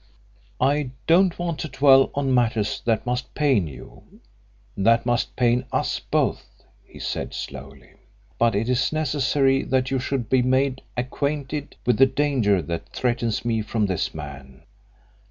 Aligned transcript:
"I 0.59 0.89
don't 1.05 1.37
want 1.37 1.59
to 1.59 1.67
dwell 1.67 2.09
on 2.15 2.33
matters 2.33 2.81
that 2.85 3.05
must 3.05 3.35
pain 3.35 3.67
you 3.67 4.21
that 4.75 5.05
must 5.05 5.35
pain 5.35 5.63
us 5.71 5.99
both," 5.99 6.63
he 6.83 6.97
said 6.97 7.35
slowly, 7.35 7.91
"but 8.39 8.55
it 8.55 8.67
is 8.67 8.91
necessary 8.91 9.61
that 9.61 9.91
you 9.91 9.99
should 9.99 10.27
be 10.27 10.41
made 10.41 10.81
acquainted 10.97 11.75
with 11.85 11.99
the 11.99 12.07
danger 12.07 12.63
that 12.63 12.89
threatens 12.89 13.45
me 13.45 13.61
from 13.61 13.85
this 13.85 14.11
man. 14.11 14.63